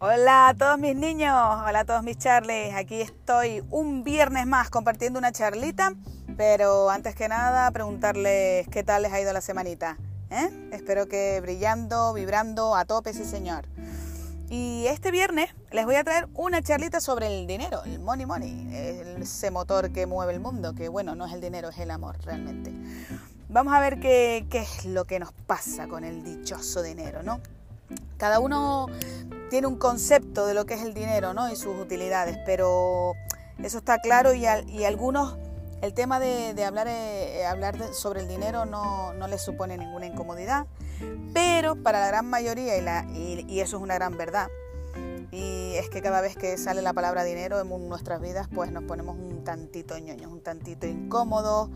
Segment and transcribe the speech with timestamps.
[0.00, 2.74] Hola a todos mis niños, hola a todos mis charles.
[2.74, 5.92] Aquí estoy un viernes más compartiendo una charlita,
[6.36, 9.96] pero antes que nada preguntarles qué tal les ha ido la semanita.
[10.30, 10.50] ¿eh?
[10.72, 13.68] Espero que brillando, vibrando a tope, sí señor.
[14.50, 18.68] Y este viernes les voy a traer una charlita sobre el dinero, el money money,
[19.20, 22.18] ese motor que mueve el mundo, que bueno, no es el dinero, es el amor
[22.24, 22.72] realmente.
[23.48, 27.40] Vamos a ver qué, qué es lo que nos pasa con el dichoso dinero, ¿no?
[28.16, 28.86] Cada uno
[29.50, 31.50] tiene un concepto de lo que es el dinero ¿no?
[31.50, 33.14] y sus utilidades, pero
[33.62, 35.36] eso está claro y, y algunos
[35.84, 40.66] el tema de, hablar, eh, hablar sobre el dinero no, no, les supone ninguna incomodidad,
[41.34, 44.48] pero para la gran mayoría, y, la, y, eso es una gran verdad,
[45.30, 48.84] y es que cada vez que sale la palabra dinero en nuestras vidas, pues nos
[48.84, 51.68] ponemos un tantito ñoños, un tantito incómodos,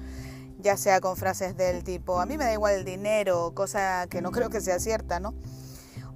[0.59, 4.23] ya sea con frases del tipo, a mí me da igual el dinero, cosa que
[4.23, 5.35] no creo que sea cierta, ¿no?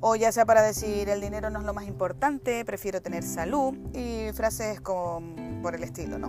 [0.04, 3.72] O ya sea para decir el dinero no es lo más importante, prefiero tener salud
[3.94, 5.22] y frases como
[5.62, 6.28] por el estilo, ¿no?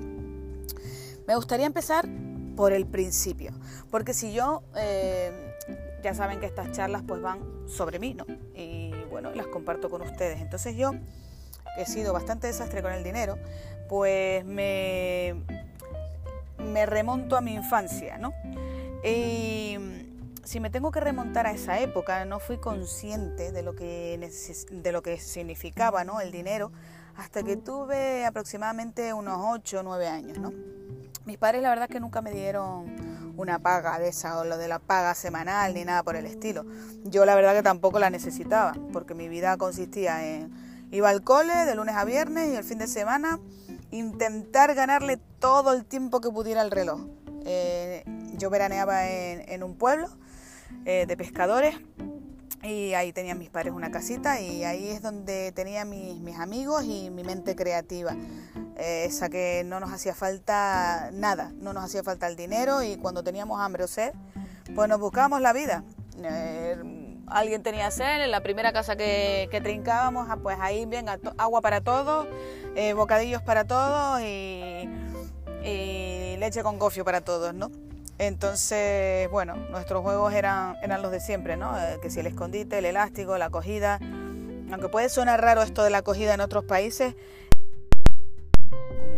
[1.28, 2.08] Me gustaría empezar
[2.56, 3.52] por el principio,
[3.90, 5.56] porque si yo, eh,
[6.04, 8.26] ya saben que estas charlas pues van sobre mí, ¿no?
[8.54, 10.40] Y bueno, las comparto con ustedes.
[10.40, 10.92] Entonces yo,
[11.76, 13.40] que he sido bastante desastre con el dinero,
[13.90, 15.36] pues me,
[16.86, 18.34] remonto a mi infancia, ¿no?
[20.44, 24.20] Si me tengo que remontar a esa época, no fui consciente de lo que,
[24.72, 26.20] de lo que significaba ¿no?
[26.22, 26.72] el dinero
[27.16, 30.38] hasta que tuve aproximadamente unos 8 o 9 años.
[30.40, 30.52] ¿no?
[31.26, 34.68] Mis padres la verdad que nunca me dieron una paga de esa o lo de
[34.68, 36.66] la paga semanal ni nada por el estilo.
[37.04, 40.52] Yo la verdad que tampoco la necesitaba porque mi vida consistía en
[40.92, 43.40] iba al cole de lunes a viernes y el fin de semana
[43.90, 47.02] intentar ganarle todo el tiempo que pudiera al reloj.
[47.46, 48.04] Eh,
[48.38, 50.08] yo veraneaba en, en un pueblo
[50.86, 51.76] eh, de pescadores
[52.62, 57.10] y ahí tenían mis padres una casita y ahí es donde tenía mis, amigos y
[57.10, 58.16] mi mente creativa.
[58.78, 62.98] Eh, esa que no nos hacía falta nada, no nos hacía falta el dinero y
[62.98, 64.14] cuando teníamos hambre o sed,
[64.76, 65.84] pues nos buscábamos la vida.
[66.24, 71.06] Eh, alguien tenía sed, en la primera casa que, trincábamos, ah, pues ahí bien,
[71.38, 72.28] agua para todos,
[72.96, 74.90] bocadillos para todos y,
[75.64, 77.72] y leche con gofio para todos, ¿no?
[78.20, 81.78] Entonces, bueno, nuestros juegos eran, eran los de siempre, ¿no?
[81.78, 84.00] Eh, que si el escondite, el elástico, la acogida.
[84.72, 87.16] Aunque puede sonar raro esto de la acogida en otros países,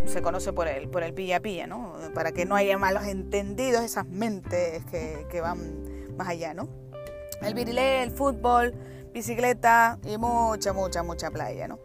[0.06, 1.94] se conoce por el, por el pilla pilla, ¿no?
[2.14, 6.70] Para que no haya malos entendidos, esas mentes que, que van más allá, ¿no?
[7.42, 8.74] El virilé, el fútbol,
[9.14, 11.80] bicicleta y mucha, mucha, mucha playa, ¿no?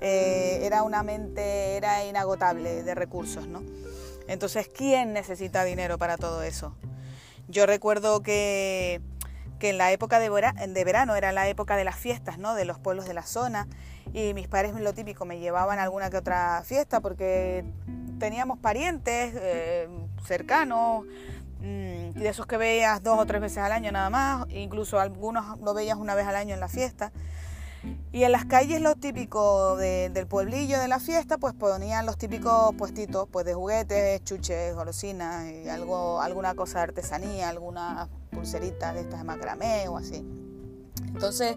[0.00, 3.62] Eh, era una mente, era inagotable de recursos, ¿no?
[4.26, 6.74] Entonces, ¿quién necesita dinero para todo eso?
[7.48, 9.00] Yo recuerdo que,
[9.60, 10.28] en la época de,
[10.84, 12.54] verano era la época de las fiestas, ¿no?
[12.54, 13.66] De los pueblos de la zona
[14.12, 17.64] y mis padres lo típico me llevaban a alguna que otra fiesta porque
[18.18, 19.88] teníamos parientes eh,
[20.26, 21.04] cercanos
[21.60, 25.58] mm, de esos que veías dos o tres veces al año nada más, incluso algunos
[25.60, 27.10] lo veías una vez al año en la fiesta.
[28.12, 32.74] Y en las calles lo típico del pueblillo de la fiesta, pues ponían los típicos
[32.76, 39.00] puestitos pues de juguetes, chuches, golosinas y algo, alguna cosa de artesanía, algunas pulseritas de
[39.00, 40.24] estas de macramé o así.
[41.06, 41.56] Entonces,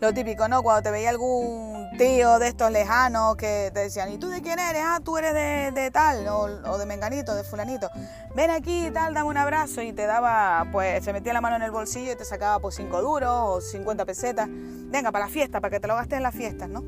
[0.00, 0.62] lo típico, ¿no?
[0.62, 4.60] Cuando te veía algún tío de estos lejanos que te decían, ¿y tú de quién
[4.60, 4.82] eres?
[4.84, 7.90] Ah, tú eres de, tal, o, de menganito, de fulanito.
[8.36, 9.82] Ven aquí y tal, dame un abrazo.
[9.82, 12.76] Y te daba, pues, se metía la mano en el bolsillo y te sacaba, pues,
[12.76, 14.46] cinco duros o 50 pesetas.
[14.48, 16.84] Venga, para la fiesta, para que te lo gastes en las fiestas, ¿no?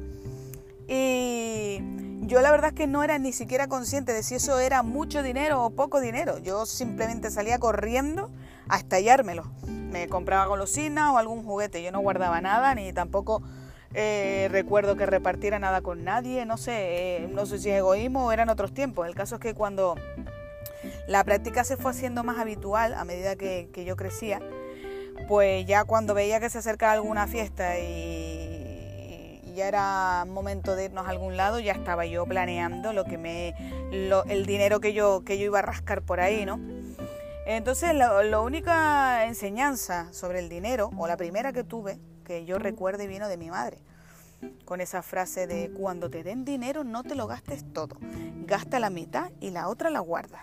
[0.86, 1.80] Y
[2.22, 5.24] yo la verdad es que no era ni siquiera consciente de si eso era mucho
[5.24, 6.38] dinero o poco dinero.
[6.38, 8.30] Yo simplemente salía corriendo
[8.68, 9.50] a estallármelo
[9.90, 11.82] me compraba golosinas o algún juguete.
[11.82, 13.42] Yo no guardaba nada ni tampoco
[13.94, 16.46] eh, recuerdo que repartiera nada con nadie.
[16.46, 19.06] No sé, eh, no sé si es egoísmo o eran otros tiempos.
[19.06, 19.96] El caso es que cuando
[21.06, 24.40] la práctica se fue haciendo más habitual a medida que, yo crecía,
[25.28, 31.06] pues ya cuando veía que se acercaba alguna fiesta y, ya era momento de irnos
[31.06, 33.54] a algún lado, ya estaba yo planeando lo que me,
[33.90, 36.60] el dinero que yo, que yo iba a rascar por ahí, ¿no?
[37.46, 41.98] Entonces, la, única enseñanza sobre el dinero, o la primera que tuve,
[42.30, 43.78] que yo recuerde, vino de mi madre,
[44.64, 47.96] con esa frase de cuando te den dinero no te lo gastes todo,
[48.46, 50.38] gasta la mitad y la otra la guarda.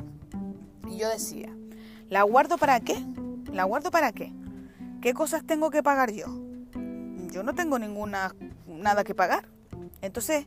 [0.90, 1.48] Y yo decía,
[2.10, 3.02] ¿la guardo para qué?
[3.54, 4.34] ¿La guardo para qué?
[5.02, 6.26] ¿Qué cosas tengo que pagar yo?
[7.32, 8.36] Yo no tengo ninguna
[8.68, 9.48] nada que pagar.
[10.02, 10.46] Entonces,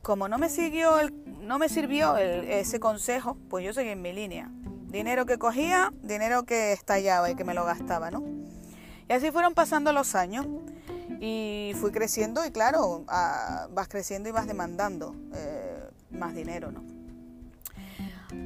[0.00, 0.92] como no me siguió
[1.40, 4.48] no me sirvió ese consejo, pues yo seguí en mi línea.
[4.86, 8.37] Dinero que cogía, dinero que estallaba y que me lo gastaba, ¿no?
[9.08, 10.46] Y así fueron pasando los años.
[11.20, 16.84] Y fui creciendo y claro, ah, vas creciendo y vas demandando eh, más dinero, ¿no?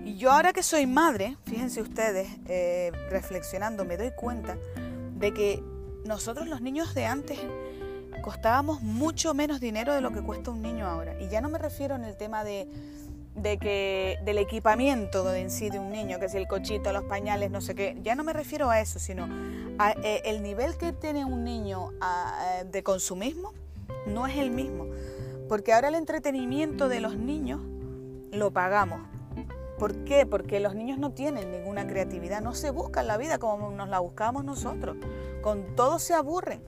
[0.05, 4.57] Y yo ahora que soy madre, fíjense ustedes, eh, reflexionando, me doy cuenta
[5.19, 5.63] de que
[6.07, 7.39] nosotros los niños de antes
[8.23, 11.21] costábamos mucho menos dinero de lo que cuesta un niño ahora.
[11.21, 12.69] Y ya no me refiero en el tema de,
[13.61, 17.61] que del equipamiento en sí de un niño, que si el cochito, los pañales, no
[17.61, 17.97] sé qué.
[18.03, 19.29] Ya no me refiero a eso, sino
[19.79, 23.53] a eh, el nivel que tiene un niño eh, de consumismo
[24.07, 24.87] no es el mismo.
[25.49, 27.61] Porque ahora el entretenimiento de los niños
[28.31, 29.01] lo pagamos.
[29.79, 30.27] ¿Por qué?
[30.27, 33.99] Porque los niños no tienen ninguna creatividad, no se buscan la vida como nos la
[33.99, 34.97] buscamos nosotros.
[35.43, 36.63] Con todo se aburren.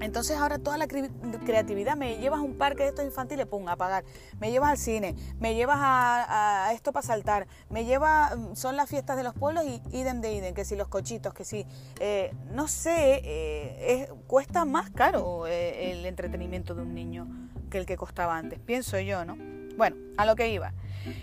[0.00, 3.76] Entonces ahora toda la creatividad, me llevas a un parque de estos infantiles, pum, a
[3.76, 4.04] pagar.
[4.38, 8.90] Me llevas al cine, me llevas a, esto para saltar, me lleva, mm, son las
[8.90, 11.66] fiestas de los pueblos y idem de idem, que si los cochitos, que si,
[12.00, 17.26] eh, no sé, eh, cuesta más caro eh, el entretenimiento de un niño
[17.70, 19.36] que el que costaba antes, pienso yo, ¿no?
[19.76, 20.72] Bueno, a lo que iba,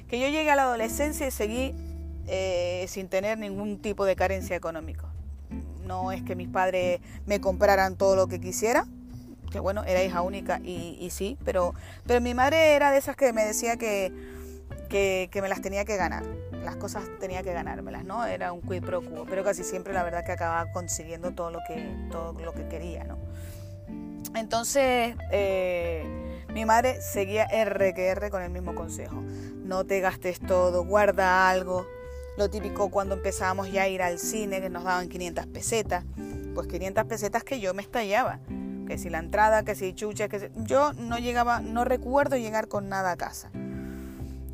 [0.07, 1.75] que yo llegué a la adolescencia y seguí
[2.87, 5.12] sin tener ningún tipo de carencia económica
[5.83, 8.85] no es que mis padres me compraran todo lo que quisiera,
[9.51, 11.73] que bueno, era hija única y, sí, pero,
[12.07, 14.11] pero mi madre era de esas que me decía que,
[14.89, 16.23] que, me las tenía que ganar,
[16.63, 18.25] las cosas tenía que ganármelas, ¿no?
[18.25, 21.59] Era un quid pro quo, pero casi siempre la verdad que acababa consiguiendo todo lo
[21.67, 23.17] que, todo lo que quería, ¿no?
[24.35, 26.03] Entonces, eh,
[26.53, 29.23] mi madre seguía R que R con el mismo consejo.
[29.63, 31.85] No te gastes todo, guarda algo,
[32.37, 36.03] lo típico cuando empezábamos ya a ir al cine, que nos daban 500 pesetas,
[36.55, 38.39] pues 500 pesetas que yo me estallaba.
[38.87, 40.45] Que si la entrada, que si chucha, que si...
[40.55, 43.49] yo no llegaba, no recuerdo llegar con nada a casa.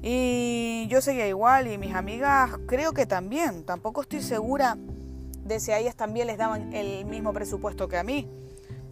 [0.01, 3.63] Y yo seguía igual y mis amigas creo que también.
[3.63, 4.77] Tampoco estoy segura
[5.45, 8.27] de si a ellas también les daban el mismo presupuesto que a mí.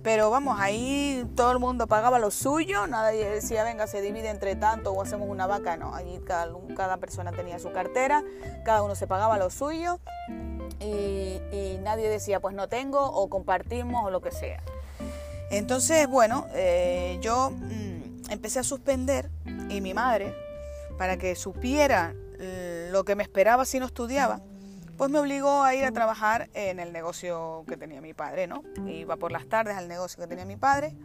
[0.07, 4.55] Pero vamos, ahí todo el mundo pagaba lo suyo, nadie decía, venga, se divide entre
[4.55, 8.23] tanto o hacemos una vaca, no, allí cada, persona tenía su cartera,
[8.63, 9.99] cada uno se pagaba lo suyo
[10.79, 14.63] y, nadie decía, pues no tengo o compartimos o lo que sea.
[15.51, 19.29] Entonces, bueno, eh, yo mm, empecé a suspender
[19.67, 20.33] y mi madre,
[20.97, 24.39] para que supiera eh, lo que me esperaba si no estudiaba,
[24.97, 28.63] pues me obligó a ir a trabajar en el negocio que tenía mi padre, ¿no?
[28.87, 30.95] Iba por las tardes al negocio que tenía mi padre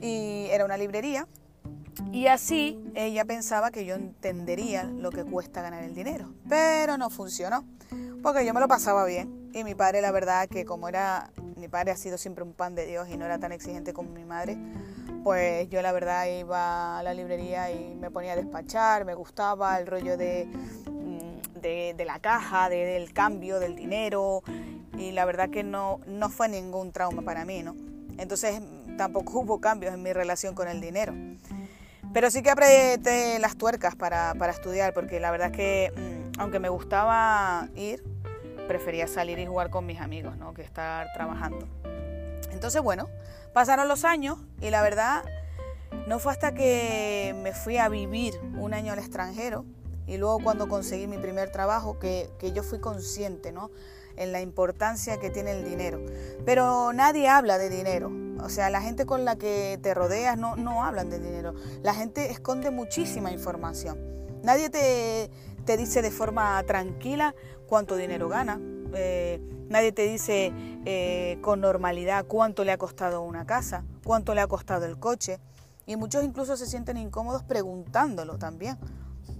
[0.00, 1.26] y era una librería.
[2.12, 7.10] Y así ella pensaba que yo entendería lo que cuesta ganar el dinero, pero no
[7.10, 7.64] funcionó,
[8.22, 9.50] porque yo me lo pasaba bien.
[9.52, 12.74] Y mi padre la verdad que como era, mi padre ha sido siempre un pan
[12.74, 14.56] de Dios y no era tan exigente como mi madre,
[15.24, 19.78] pues yo la verdad iba a la librería y me ponía a despachar, me gustaba
[19.78, 20.48] el rollo de
[21.68, 24.42] de, la caja, del cambio, del dinero,
[24.98, 27.74] y la verdad que no, no fue ningún trauma para mí, ¿no?
[28.18, 28.60] Entonces
[28.96, 31.14] tampoco hubo cambios en mi relación con el dinero.
[32.12, 36.40] Pero sí que apreté las tuercas para, para estudiar, porque la verdad es que, mm,
[36.40, 38.04] aunque me gustaba ir,
[38.68, 40.54] prefería salir y jugar con mis amigos, ¿no?
[40.54, 41.66] Que estar trabajando.
[42.52, 43.08] Entonces, bueno,
[43.52, 45.24] pasaron los años y la verdad
[46.06, 49.64] no fue hasta que me fui a vivir un año al extranjero
[50.06, 53.70] y luego cuando conseguí mi primer trabajo, que, yo fui consciente, ¿no?
[54.16, 56.00] En la importancia que tiene el dinero.
[56.44, 58.12] Pero nadie habla de dinero.
[58.42, 61.54] O sea, la gente con la que te rodeas no, no hablan de dinero.
[61.82, 63.98] La gente esconde muchísima información.
[64.42, 65.30] Nadie te,
[65.64, 67.34] te dice de forma tranquila
[67.66, 68.60] cuánto dinero gana.
[68.94, 70.52] Eh, nadie te dice
[70.84, 75.40] eh, con normalidad cuánto le ha costado una casa, cuánto le ha costado el coche.
[75.86, 78.78] Y muchos incluso se sienten incómodos preguntándolo también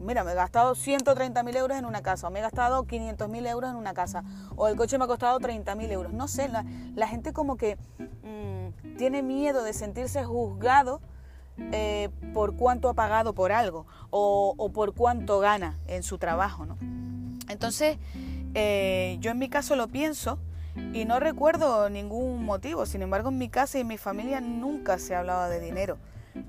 [0.04, 3.28] mira, me he gastado 130 mil euros en una casa, o me he gastado 500
[3.28, 4.22] mil euros en una casa,
[4.56, 6.12] o el coche me ha costado 30 mil euros.
[6.12, 7.76] No sé, la, gente como que
[8.22, 11.00] mm, tiene miedo de sentirse juzgado
[11.56, 16.76] eh, por cuánto ha pagado por algo, o, por cuánto gana en su trabajo, ¿no?
[17.48, 17.98] Entonces,
[18.54, 20.38] eh, yo en mi caso lo pienso
[20.92, 22.86] y no recuerdo ningún motivo.
[22.86, 25.98] Sin embargo, en mi casa y en mi familia nunca se hablaba de dinero.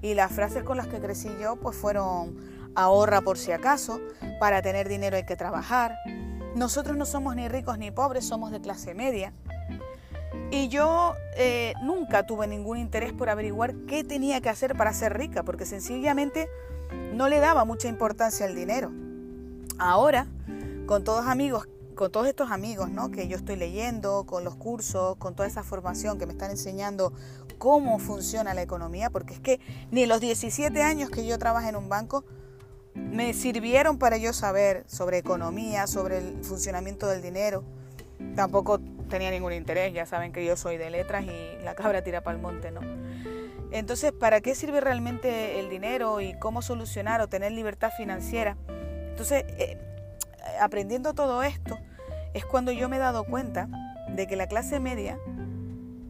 [0.02, 2.36] Y las frases con las que crecí yo pues fueron
[2.76, 4.00] ahorra por si acaso,
[4.40, 5.96] para tener dinero hay que trabajar.
[6.56, 9.34] Nosotros no somos ni ricos ni pobres, somos de clase media.
[10.52, 15.18] Y yo eh, nunca tuve ningún interés por averiguar qué tenía que hacer para ser
[15.18, 16.48] rica, porque sencillamente
[17.14, 18.92] no le daba mucha importancia al dinero.
[19.78, 20.28] Ahora,
[20.86, 23.10] con todos amigos, con todos estos amigos ¿no?
[23.10, 27.14] que yo estoy leyendo, con los cursos, con toda esa formación que me están enseñando
[27.58, 29.60] cómo funciona la economía, porque es que
[29.92, 32.24] ni los 17 años que yo trabajé en un banco
[32.96, 37.64] me sirvieron para yo saber sobre economía, sobre el funcionamiento del dinero.
[38.36, 42.22] Tampoco tenía ningún interés, ya saben que yo soy de letras y la cabra tira
[42.22, 42.82] para el monte, ¿no?
[43.72, 48.58] Entonces, ¿para qué sirve realmente el dinero y cómo solucionar o tener libertad financiera?
[49.10, 49.78] Entonces, eh,
[50.62, 51.78] aprendiendo todo esto,
[52.34, 53.68] es cuando yo me he dado cuenta
[54.10, 55.20] de que la clase media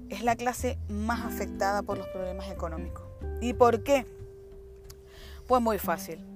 [0.10, 3.04] es la clase más afectada por los problemas económicos.
[3.42, 4.06] ¿Y por qué?
[5.48, 6.35] Pues muy fácil.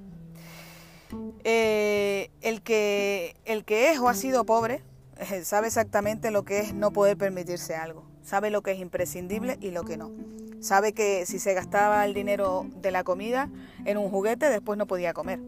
[1.44, 4.84] Eh, el, que, el que es o ha sido pobre
[5.18, 9.58] eh, sabe exactamente lo que es no poder permitirse algo, sabe lo que es imprescindible
[9.62, 10.12] y lo que no.
[10.62, 13.50] Sabe que si se gastaba el dinero de la comida
[13.86, 15.40] en un juguete, después no podía comer.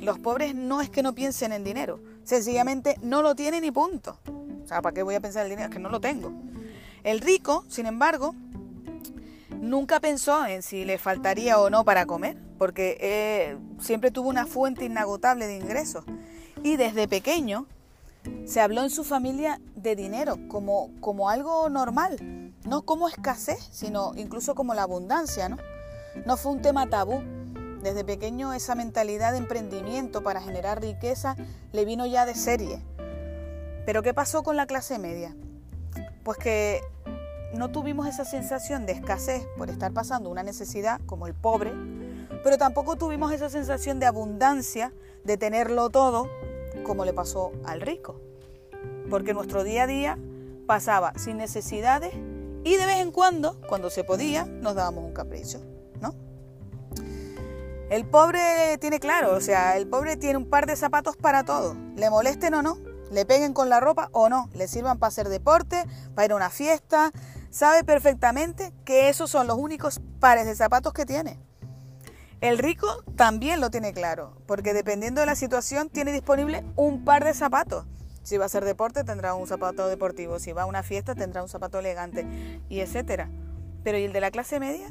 [0.00, 4.18] Los pobres no es que no piensen en dinero, sencillamente no lo tienen y punto.
[4.64, 5.68] O sea, ¿para qué voy a pensar en el dinero?
[5.68, 6.32] Es que no lo tengo.
[7.02, 8.34] El rico, sin embargo,
[9.60, 14.44] nunca pensó en si le faltaría o no para comer, porque eh, siempre tuvo una
[14.44, 16.04] fuente inagotable de ingresos.
[16.62, 17.66] Y desde pequeño
[18.44, 24.12] se habló en su familia de dinero como, como algo normal, no como escasez, sino
[24.14, 25.56] incluso como la abundancia, ¿no?
[26.26, 27.22] No fue un tema tabú.
[27.82, 31.36] Desde pequeño esa mentalidad de emprendimiento para generar riqueza
[31.72, 32.82] le vino ya de serie.
[33.86, 35.34] Pero ¿qué pasó con la clase media?
[36.24, 36.82] Pues que
[37.54, 41.72] no tuvimos esa sensación de escasez por estar pasando una necesidad como el pobre,
[42.42, 44.92] pero tampoco tuvimos esa sensación de abundancia,
[45.24, 46.28] de tenerlo todo,
[46.84, 48.20] como le pasó al rico.
[49.08, 50.18] Porque nuestro día a día
[50.66, 52.14] pasaba sin necesidades
[52.62, 55.60] y de vez en cuando, cuando se podía, nos dábamos un capricho,
[56.00, 56.14] ¿no?
[57.90, 61.74] El pobre tiene claro, o sea, el pobre tiene un par de zapatos para todo,
[61.96, 62.78] le molesten o no,
[63.10, 66.36] le peguen con la ropa o no, le sirvan para hacer deporte, para ir a
[66.36, 67.10] una fiesta,
[67.50, 71.40] sabe perfectamente que esos son los únicos pares de zapatos que tiene.
[72.40, 77.24] El rico también lo tiene claro, porque dependiendo de la situación tiene disponible un par
[77.24, 77.84] de zapatos.
[78.22, 81.42] Si va a hacer deporte tendrá un zapato deportivo, si va a una fiesta tendrá
[81.42, 82.26] un zapato elegante
[82.70, 83.28] y etcétera.
[83.84, 84.88] Pero ¿y el de la clase media?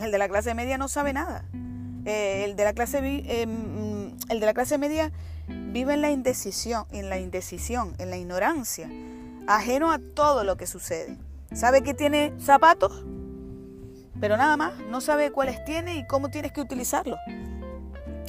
[0.00, 1.44] El de la clase media no sabe nada.
[2.04, 5.12] Eh, el, de la clase, eh, mm, el de la clase media
[5.46, 8.88] vive en la indecisión, en la indecisión, en la ignorancia,
[9.46, 11.16] ajeno a todo lo que sucede.
[11.52, 13.04] Sabe que tiene zapatos,
[14.20, 17.18] pero nada más, no sabe cuáles tiene y cómo tienes que utilizarlos.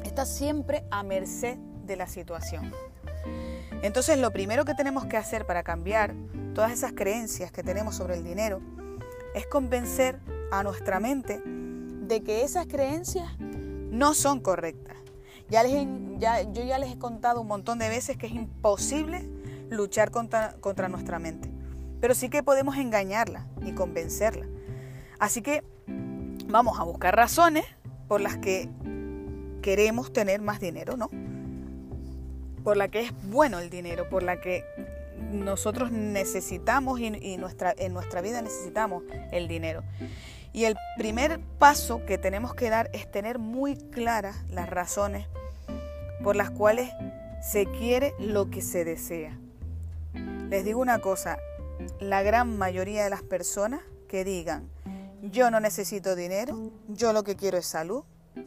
[0.03, 2.71] Está siempre a merced de la situación.
[3.81, 6.13] Entonces lo primero que tenemos que hacer para cambiar
[6.53, 8.61] todas esas creencias que tenemos sobre el dinero
[9.33, 10.19] es convencer
[10.51, 14.97] a nuestra mente de que esas creencias no son correctas.
[15.49, 19.27] Ya les, ya, yo ya les he contado un montón de veces que es imposible
[19.69, 21.49] luchar contra, contra nuestra mente
[21.99, 24.45] pero sí que podemos engañarla y convencerla.
[25.19, 25.63] Así que
[26.47, 27.65] vamos a buscar razones
[28.07, 28.69] por las que
[29.61, 31.09] queremos tener más dinero, ¿no?
[32.63, 34.63] Por la que es bueno el dinero, por la que
[35.31, 39.83] nosotros necesitamos y, nuestra, en nuestra vida necesitamos el dinero.
[40.53, 45.27] Y el primer paso que tenemos que dar es tener muy claras las razones
[46.23, 46.89] por las cuales
[47.41, 49.37] se quiere lo que se desea.
[50.49, 51.37] Les digo una cosa,
[51.99, 54.67] la gran mayoría de las personas que digan,
[55.21, 58.03] yo no necesito dinero, yo lo que quiero es salud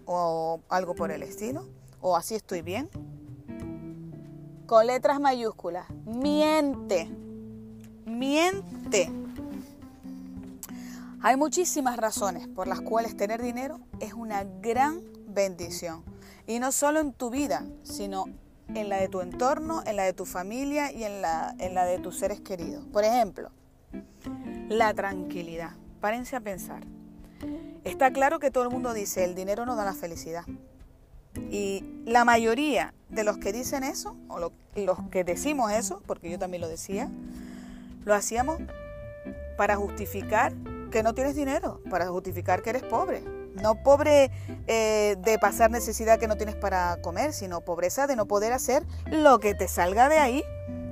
[0.07, 1.69] o algo por el estilo,
[2.00, 2.88] o así estoy bien,
[4.67, 7.09] con letras mayúsculas, miente,
[8.07, 9.12] miente.
[11.21, 16.05] Hay muchísimas razones por las cuales tener dinero es una gran bendición.
[16.47, 18.25] Y no solo en tu vida, sino
[18.75, 21.85] en la de tu entorno, en la de tu familia y en la, en la
[21.85, 22.85] de tus seres queridos.
[22.87, 23.50] Por ejemplo,
[24.69, 25.73] la tranquilidad.
[26.02, 26.82] Párense a pensar.
[27.85, 30.42] Está claro que todo el mundo dice, el dinero no da la felicidad.
[31.49, 36.40] Y la mayoría de los que dicen eso, o los que decimos eso, porque yo
[36.40, 37.09] también lo decía,
[38.04, 38.59] lo hacíamos
[39.56, 40.52] para justificar
[40.90, 43.23] que no tienes dinero, para justificar que eres pobre,
[43.62, 44.32] no pobre
[44.66, 48.82] eh, de pasar necesidad que no tienes para comer, sino pobreza de no poder hacer
[49.06, 50.42] lo que te salga de ahí,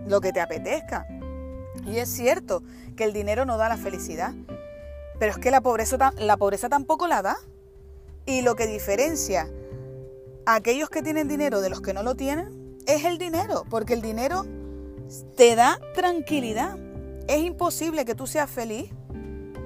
[0.06, 1.08] lo que te apetezca.
[1.84, 2.62] Y es cierto
[2.96, 4.34] que el dinero no da la felicidad,
[5.20, 7.36] pero es que la pobreza, la pobreza tampoco la da.
[8.24, 9.50] Y lo que diferencia
[10.46, 13.92] a aquellos que tienen dinero de los que no lo tienen es el dinero, porque
[13.92, 14.46] el dinero
[15.36, 16.78] te da tranquilidad.
[17.28, 18.90] Es imposible que tú seas feliz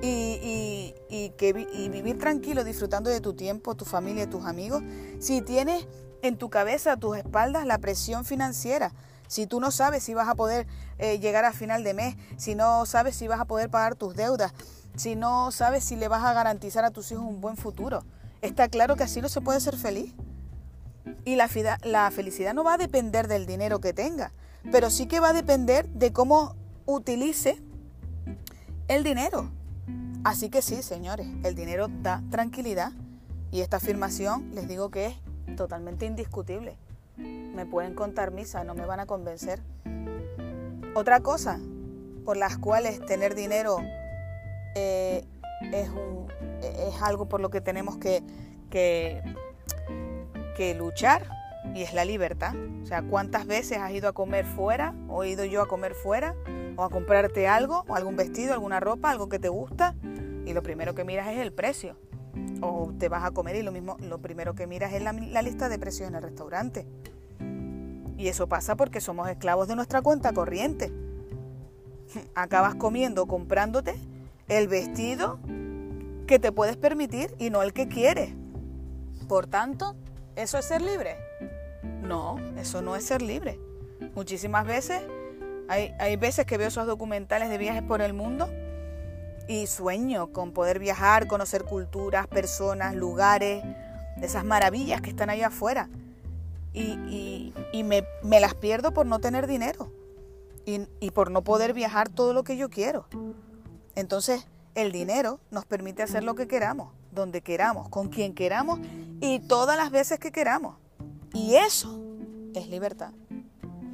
[0.03, 0.93] y,
[1.39, 4.83] que, vivir tranquilo disfrutando de tu tiempo, tu familia, tus amigos,
[5.21, 5.87] si tienes
[6.23, 8.93] en tu cabeza, a tus espaldas, la presión financiera,
[9.29, 10.67] si tú no sabes si vas a poder
[10.99, 14.17] eh, llegar a final de mes, si no sabes si vas a poder pagar tus
[14.17, 14.53] deudas,
[14.97, 18.05] si no sabes si le vas a garantizar a tus hijos un buen futuro,
[18.43, 20.15] está claro que así no se puede ser feliz.
[21.25, 21.49] Y la,
[22.11, 24.33] felicidad no va a depender del dinero que tenga,
[24.71, 27.63] pero sí que va a depender de cómo utilice
[28.89, 29.51] el dinero.
[30.23, 32.93] Así que sí, señores, el dinero da tranquilidad
[33.51, 36.79] y esta afirmación les digo que es totalmente indiscutible.
[37.17, 39.63] Me pueden contar misa, no me van a convencer.
[40.95, 41.59] Otra cosa
[42.25, 43.79] por las cuales tener dinero
[44.75, 45.25] es,
[45.73, 48.23] es, algo por lo que tenemos que
[50.77, 51.27] luchar
[51.75, 52.55] y es la libertad.
[52.83, 55.95] O sea, ¿cuántas veces has ido a comer fuera o he ido yo a comer
[55.95, 56.35] fuera
[56.77, 59.95] o a comprarte algo o algún vestido, alguna ropa, algo que te gusta
[60.45, 61.97] y lo primero que miras es el precio?
[62.61, 65.43] O te vas a comer y lo mismo, lo primero que miras es la, la
[65.43, 66.87] lista de precios en el restaurante.
[68.17, 70.93] Y eso pasa porque somos esclavos de nuestra cuenta corriente.
[72.35, 73.95] Acabas comiendo, comprándote
[74.49, 75.39] el vestido
[76.27, 78.35] que te puedes permitir y no el que quieres.
[79.29, 79.97] Por tanto,
[80.37, 81.17] ¿eso es ser libre?
[82.03, 83.59] No, eso no es ser libre.
[84.15, 85.03] Muchísimas veces,
[85.69, 88.49] hay, hay veces que veo esos documentales de viajes por el mundo
[89.49, 93.63] y sueño con poder viajar, conocer culturas, personas, lugares,
[94.21, 95.89] esas maravillas que están allá afuera.
[96.73, 97.53] Y,
[97.85, 99.93] me, las pierdo por no tener dinero
[100.67, 103.07] y, y por no poder viajar todo lo que yo quiero.
[103.95, 108.81] Entonces, el dinero nos permite hacer lo que queramos, donde queramos, con quien queramos
[109.21, 110.77] y todas las veces que queramos.
[111.33, 112.01] Y eso
[112.55, 113.13] es libertad.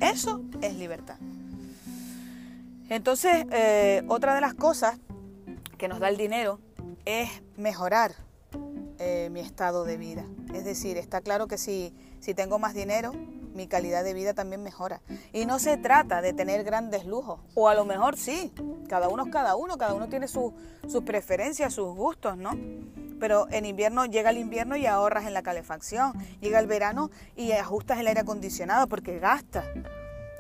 [0.00, 1.16] Eso es libertad.
[2.88, 4.98] Entonces, eh, otra de las cosas
[5.78, 6.58] que nos da el dinero
[7.04, 8.14] es mejorar
[8.98, 10.24] eh, mi estado de vida.
[10.54, 13.12] Es decir, está claro que si, si tengo más dinero,
[13.54, 15.00] mi calidad de vida también mejora.
[15.32, 18.52] Y no se trata de tener grandes lujos, o a lo mejor sí,
[18.88, 20.52] cada uno es cada uno, cada uno tiene sus
[21.04, 22.52] preferencias, sus gustos, ¿no?
[23.18, 27.52] Pero en invierno llega el invierno y ahorras en la calefacción, llega el verano y
[27.52, 29.64] ajustas el aire acondicionado porque gastas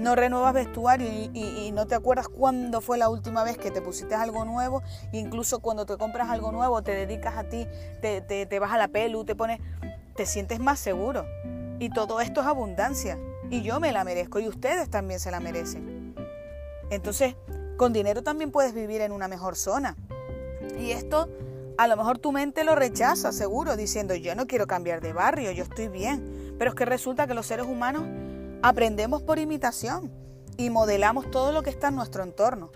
[0.00, 4.14] no renuevas vestuario y, no te acuerdas cuándo fue la última vez que te pusiste
[4.14, 7.66] algo nuevo, incluso cuando te compras algo nuevo, te dedicas a ti,
[8.00, 9.60] te, te, vas a la pelu, te pones,
[10.16, 11.24] te sientes más seguro.
[11.80, 13.18] Y todo esto es abundancia.
[13.50, 16.14] Y yo me la merezco y ustedes también se la merecen.
[16.90, 17.34] Entonces,
[17.78, 19.96] con dinero también puedes vivir en una mejor zona.
[20.78, 21.28] Y esto
[21.78, 25.50] a lo mejor tu mente lo rechaza, seguro, diciendo yo no quiero cambiar de barrio,
[25.52, 26.54] yo estoy bien.
[26.58, 28.04] Pero es que resulta que los seres humanos
[28.62, 30.12] aprendemos por imitación
[30.58, 32.70] y modelamos todo lo que está en nuestro entorno.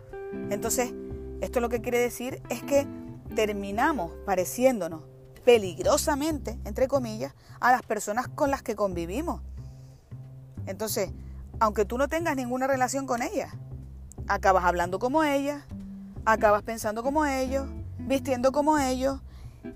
[0.48, 0.94] Entonces,
[1.42, 2.86] esto lo que quiere decir es que
[3.34, 5.02] terminamos pareciéndonos
[5.44, 9.40] peligrosamente, entre comillas, a las personas con las que convivimos.
[10.66, 11.10] Entonces,
[11.60, 13.52] aunque tú no tengas ninguna relación con ellas,
[14.26, 15.64] acabas hablando como ellas,
[16.24, 17.66] acabas pensando como ellos,
[17.98, 19.20] vistiendo como ellos,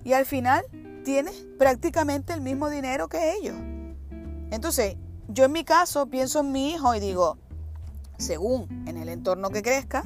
[0.04, 0.64] y al final
[1.04, 3.57] tienes prácticamente el mismo dinero que ellos.
[4.50, 4.96] Entonces,
[5.28, 7.37] yo en mi caso pienso en mi hijo y digo,
[8.16, 10.04] según en el entorno que crezca,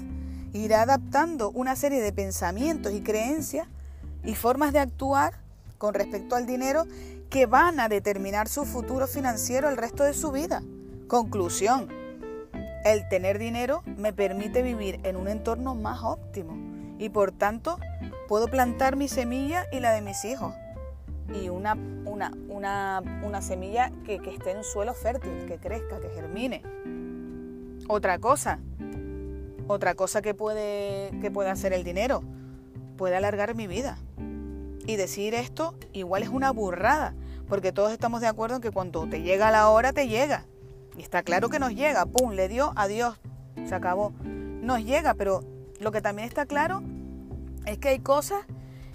[0.53, 3.68] irá adaptando una serie de pensamientos y creencias
[4.25, 5.41] y formas de actuar
[5.83, 6.87] con respecto al dinero
[7.29, 10.62] que van a determinar su futuro financiero el resto de su vida.
[11.09, 11.88] Conclusión,
[12.85, 16.57] el tener dinero me permite vivir en un entorno más óptimo
[17.01, 17.81] y por tanto
[18.29, 20.55] puedo plantar mi semilla y la de mis hijos
[21.35, 25.99] y una, una, una, una semilla que, que, esté en un suelo fértil, que crezca,
[25.99, 26.62] que germine.
[27.88, 28.61] Otra cosa,
[29.66, 32.23] otra cosa que puede, que puede hacer el dinero,
[32.97, 33.99] puede alargar mi vida.
[34.87, 37.14] Y decir esto igual es una burrada,
[37.49, 40.47] porque todos estamos de acuerdo en que cuando te llega la hora, te llega.
[40.97, 42.33] Y está claro que nos llega, ¡pum!
[42.33, 43.18] Le dio, adiós,
[43.66, 44.12] se acabó.
[44.23, 45.45] Nos llega, pero
[45.81, 46.83] lo que también está claro
[47.66, 48.45] es que hay cosas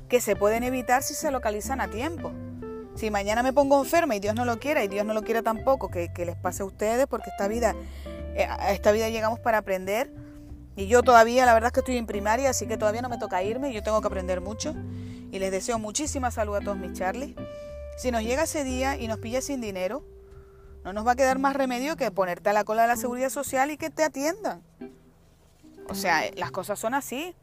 [0.10, 2.32] que se pueden evitar si se localizan a tiempo.
[2.96, 5.42] Si mañana me pongo enferma y Dios no lo quiera y Dios no lo quiera
[5.42, 7.76] tampoco, que, les pase a ustedes, porque esta vida,
[8.36, 10.12] eh, a esta vida llegamos para aprender.
[10.78, 13.18] Y yo todavía, la verdad es que estoy en primaria, así que todavía no me
[13.18, 14.76] toca irme, yo tengo que aprender mucho.
[15.32, 17.36] Y les deseo muchísima salud a todos mis Charlie.
[17.98, 20.04] Si nos llega ese día y nos pilla sin dinero,
[20.84, 23.30] no nos va a quedar más remedio que ponerte a la cola de la seguridad
[23.30, 24.62] social y que te atiendan.
[25.90, 27.36] O sea, las cosas son así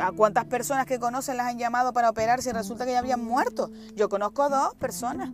[0.00, 3.24] a cuántas personas que conocen las han llamado para operarse y resulta que ya habían
[3.24, 3.72] muerto.
[3.96, 5.30] Yo conozco dos personas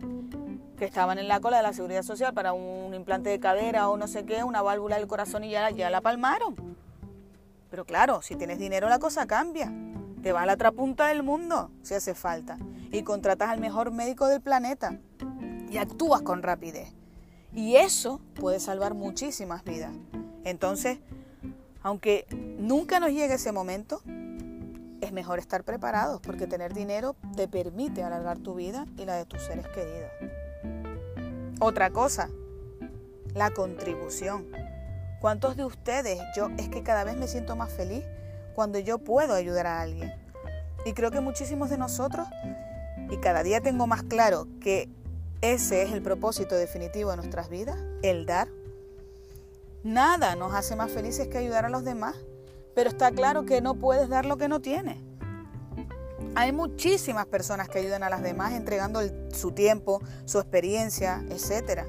[0.79, 3.97] que estaban en la cola de la seguridad social para un implante de cadera o
[3.97, 6.70] no sé qué, una válvula del corazón y ya, ya la palmaron.
[7.71, 9.73] Pero claro, si tienes dinero la cosa cambia.
[10.21, 12.59] Te vas a la otra punta del mundo si hace falta
[12.91, 14.99] y contratas al mejor médico del planeta
[15.71, 16.93] y actúas con rapidez.
[17.53, 19.93] Y eso puede salvar muchísimas vidas.
[20.43, 20.99] Entonces,
[21.81, 22.27] aunque
[22.59, 24.01] nunca nos llegue ese momento,
[24.99, 29.25] es mejor estar preparados porque tener dinero te permite alargar tu vida y la de
[29.25, 30.11] tus seres queridos.
[31.59, 32.29] Otra cosa,
[33.33, 34.47] la contribución.
[35.21, 36.19] ¿Cuántos de ustedes?
[36.35, 38.03] Yo es que cada vez me siento más feliz
[38.55, 40.11] cuando yo puedo ayudar a alguien.
[40.83, 42.27] Y creo que muchísimos de nosotros,
[43.07, 44.89] y cada día tengo más claro que
[45.41, 48.47] ese es el propósito definitivo de nuestras vidas, el dar.
[49.83, 52.15] Nada nos hace más felices que ayudar a los demás,
[52.73, 54.97] pero está claro que no puedes dar lo que no tienes.
[56.33, 61.83] Hay muchísimas personas que ayudan a las demás entregando su tiempo, su experiencia, etc.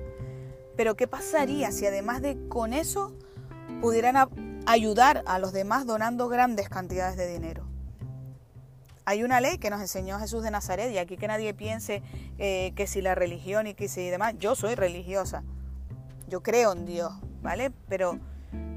[0.77, 3.15] Pero ¿qué pasaría si además de con eso
[3.83, 7.67] pudieran ayudar a los demás donando grandes cantidades de dinero?
[9.05, 12.01] Hay una ley que nos enseñó Jesús de Nazaret y aquí que nadie piense
[12.39, 15.43] eh, que si la religión y que si demás, yo soy religiosa,
[16.29, 17.73] yo creo en Dios, ¿vale?
[17.89, 18.21] Pero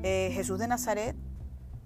[0.01, 1.15] eh, Jesús de Nazaret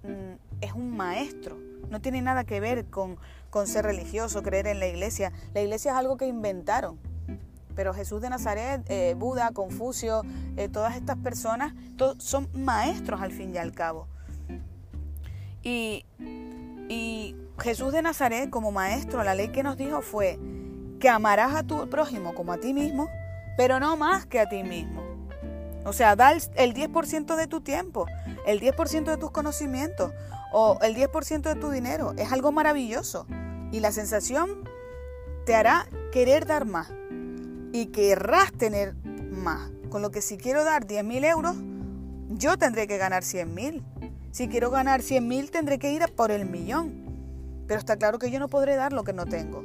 [0.04, 1.58] mm, es un maestro,
[1.90, 3.18] no tiene nada que ver con,
[3.50, 5.34] con ser religioso, creer en la iglesia.
[5.54, 6.98] La iglesia es algo que inventaron.
[7.80, 10.24] Pero Jesús de Nazaret, eh, Buda, Confucio,
[10.58, 11.74] eh, todas estas personas
[12.18, 14.10] son maestros al fin y al cabo.
[15.64, 16.06] Y,
[16.90, 20.38] y Jesús de Nazaret como maestro, la ley que nos dijo fue
[21.00, 23.08] que amarás a tu prójimo como a ti mismo,
[23.56, 25.02] pero no más que a ti mismo.
[25.86, 28.08] O sea, da el 10% de tu tiempo,
[28.46, 30.12] el 10% de tus conocimientos
[30.52, 32.14] o el 10% de tu dinero.
[32.18, 33.26] Es algo maravilloso.
[33.72, 34.70] Y la sensación
[35.46, 36.92] te hará querer dar más.
[37.72, 39.72] Y querrás tener más.
[39.90, 41.56] Con lo que si quiero dar 10 mil euros,
[42.30, 43.84] yo tendré que ganar 100 mil.
[44.32, 47.64] Si quiero ganar 100 mil, tendré que ir a por el millón.
[47.68, 49.64] Pero está claro que yo no podré dar lo que no tengo.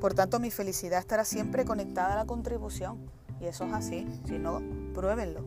[0.00, 2.98] Por tanto, mi felicidad estará siempre conectada a la contribución.
[3.40, 4.06] Y eso es así.
[4.26, 4.62] Si no,
[4.94, 5.44] pruébenlo.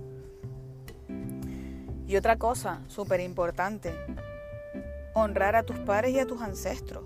[2.07, 3.95] Y otra cosa súper importante,
[5.13, 7.05] honrar a tus padres y a tus ancestros.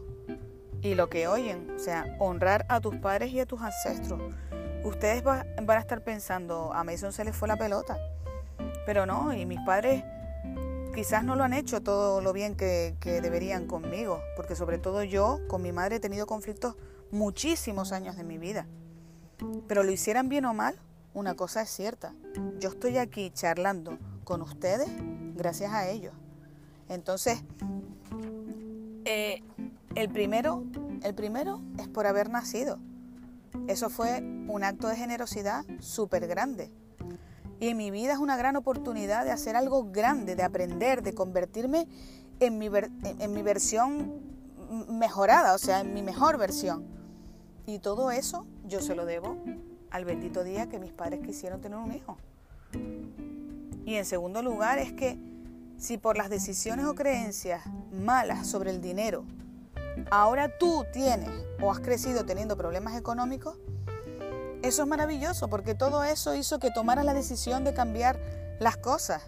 [0.82, 4.34] Y lo que oyen, o sea, honrar a tus padres y a tus ancestros.
[4.86, 7.98] Ustedes van a estar pensando, a Mason se le fue la pelota.
[8.86, 10.04] Pero no, y mis padres
[10.94, 15.40] quizás no lo han hecho todo lo bien que, deberían conmigo, porque sobre todo yo
[15.48, 16.76] con mi madre he tenido conflictos
[17.12, 18.68] muchísimos años de mi vida.
[19.68, 20.76] Pero lo hicieran bien o mal,
[21.16, 22.14] una cosa es cierta.
[22.60, 24.88] Yo estoy aquí charlando con ustedes
[25.36, 26.14] gracias a ellos.
[26.90, 27.44] Entonces,
[29.06, 29.42] eh,
[29.96, 30.64] el, primero,
[31.02, 32.78] el primero es por haber nacido.
[33.68, 36.72] Eso fue un acto de generosidad súper grande.
[37.60, 41.14] Y en mi vida es una gran oportunidad de hacer algo grande, de aprender, de
[41.14, 41.88] convertirme
[42.40, 42.70] en mi,
[43.04, 44.22] en mi versión
[44.90, 46.86] mejorada, o sea, en mi mejor versión.
[47.66, 49.38] Y todo eso yo se lo debo
[49.90, 52.18] al bendito día que mis padres quisieron tener un hijo.
[53.86, 55.18] Y en segundo lugar es que
[55.78, 59.26] si por las decisiones o creencias malas sobre el dinero,
[60.12, 61.30] ahora tú tienes
[61.62, 63.58] o has crecido teniendo problemas económicos,
[64.62, 68.20] eso es maravilloso porque todo eso hizo que tomaras la decisión de cambiar
[68.60, 69.24] las cosas.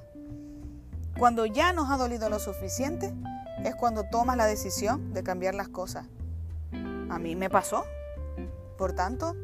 [1.18, 3.14] Cuando ya nos ha dolido lo suficiente,
[3.64, 6.08] es cuando tomas la decisión de cambiar las cosas.
[7.10, 7.86] A mí me pasó.
[8.78, 9.36] Por tanto,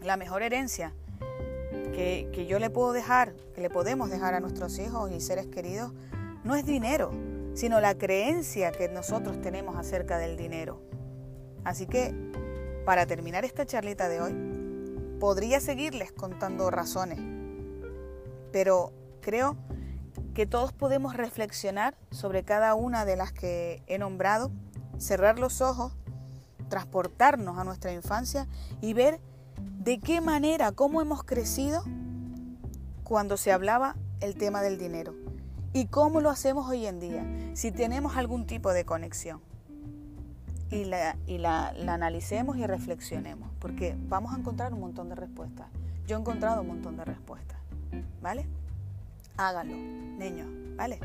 [0.00, 0.92] la mejor herencia
[1.92, 5.46] que, que, yo le puedo dejar, que le podemos dejar a nuestros hijos y seres
[5.46, 5.92] queridos,
[6.44, 7.10] no es dinero,
[7.54, 10.82] sino la creencia que nosotros tenemos acerca del dinero.
[11.64, 12.14] Así que,
[12.84, 14.34] para terminar esta charlita de hoy,
[15.18, 17.18] podría seguirles contando razones,
[18.52, 19.56] pero creo
[20.34, 24.50] que todos podemos reflexionar sobre cada una de las que he nombrado,
[24.98, 25.96] cerrar los ojos,
[26.68, 28.48] transportarnos a nuestra infancia
[28.80, 29.20] y ver
[29.78, 31.84] de qué manera, cómo hemos crecido
[33.04, 35.23] cuando se hablaba el tema del dinero.
[35.76, 37.26] ¿Y cómo lo hacemos hoy en día?
[37.54, 39.40] Si tenemos algún tipo de conexión.
[40.70, 45.66] Y, la, y la, analicemos y reflexionemos, porque vamos a encontrar un montón de respuestas.
[46.06, 47.58] Yo he encontrado un montón de respuestas,
[48.22, 48.46] ¿vale?
[49.36, 51.00] Háganlo, niños, ¿vale?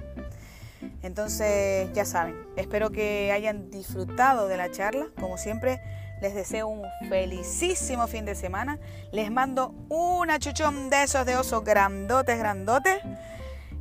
[1.01, 5.08] Entonces, ya saben, espero que hayan disfrutado de la charla.
[5.19, 5.82] Como siempre,
[6.21, 8.77] les deseo un felicísimo fin de semana.
[9.12, 12.99] Les mando una chuchón de esos de oso grandotes, grandotes.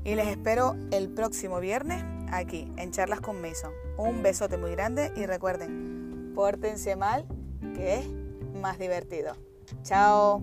[0.05, 3.73] Y les espero el próximo viernes aquí en Charlas con Mason.
[3.97, 7.27] Un besote muy grande y recuerden, pórtense mal,
[7.75, 8.07] que es
[8.61, 9.37] más divertido.
[9.83, 10.43] Chao.